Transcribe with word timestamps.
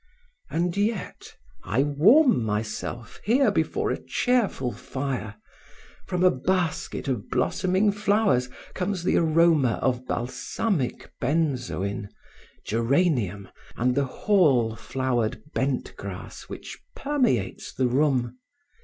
"And 0.49 0.75
yet 0.75 1.35
I 1.63 1.83
warm 1.83 2.43
myself, 2.43 3.21
here 3.23 3.51
before 3.51 3.91
a 3.91 4.03
cheerful 4.03 4.71
fire. 4.71 5.35
From 6.07 6.23
a 6.23 6.31
basket 6.31 7.07
of 7.07 7.29
blossoming 7.29 7.91
flowers 7.91 8.49
comes 8.73 9.03
the 9.03 9.17
aroma 9.17 9.73
of 9.83 10.07
balsamic 10.07 11.11
benzoin, 11.21 12.09
geranium 12.65 13.49
and 13.75 13.93
the 13.93 14.05
whorl 14.07 14.75
flowered 14.75 15.43
bent 15.53 15.95
grass 15.97 16.49
which 16.49 16.79
permeates 16.95 17.71
the 17.71 17.87
room. 17.87 18.39